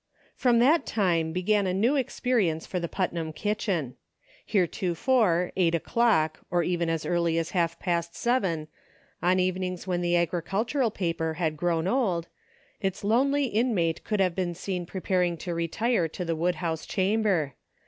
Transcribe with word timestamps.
FROM 0.35 0.57
that 0.57 0.87
time 0.87 1.31
began 1.31 1.67
a 1.67 1.75
new 1.75 1.95
experience 1.95 2.65
for 2.65 2.79
the 2.79 2.87
Putnam 2.87 3.33
kitchen. 3.33 3.97
Heretofore 4.47 5.51
eight 5.55 5.75
o'clock, 5.75 6.39
or 6.49 6.63
even 6.63 6.89
as 6.89 7.05
early 7.05 7.37
as 7.37 7.51
half 7.51 7.77
past 7.79 8.15
seven, 8.15 8.67
on 9.21 9.39
evenings 9.39 9.85
when 9.85 10.01
the 10.01 10.15
agricultural 10.15 10.89
paper 10.89 11.35
had 11.35 11.55
grown 11.55 11.85
old, 11.87 12.29
its 12.81 13.03
lonely 13.03 13.45
inmate 13.45 14.03
could 14.03 14.19
have 14.19 14.33
been 14.35 14.55
seen 14.55 14.87
prepar 14.87 15.23
ing 15.23 15.37
to 15.37 15.53
retire 15.53 16.07
to 16.07 16.25
the 16.25 16.35
wood 16.35 16.55
house 16.55 16.87
chamber. 16.87 17.53